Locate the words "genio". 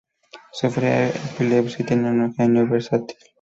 2.33-2.67